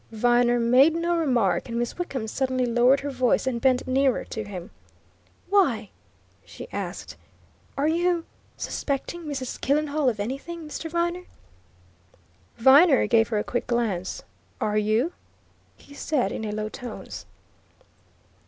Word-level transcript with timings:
Viner 0.11 0.59
made 0.59 0.95
no 0.95 1.15
remark, 1.15 1.69
and 1.69 1.77
Miss 1.77 1.95
Wickham 1.99 2.27
suddenly 2.27 2.65
lowered 2.65 3.01
her 3.01 3.11
voice 3.11 3.45
and 3.45 3.61
bent 3.61 3.85
nearer 3.87 4.25
to 4.25 4.43
him. 4.43 4.71
"Why?" 5.47 5.91
she 6.43 6.67
asked. 6.71 7.17
"Are 7.77 7.87
you 7.87 8.25
suspecting 8.57 9.25
Mrs. 9.25 9.61
Killenhall 9.61 10.09
of 10.09 10.19
anything, 10.19 10.67
Mr. 10.67 10.89
Viner?" 10.89 11.25
Viner 12.57 13.05
gave 13.05 13.27
her 13.27 13.37
a 13.37 13.43
quick 13.43 13.67
glance. 13.67 14.23
"Are 14.59 14.75
you?" 14.75 15.13
he 15.75 15.93
said 15.93 16.31
in 16.31 16.49
low 16.55 16.67
tones. 16.67 17.27